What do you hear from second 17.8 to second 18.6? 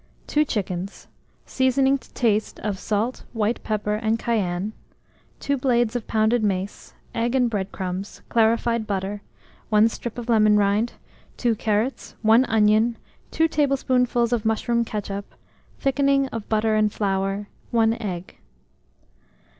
egg.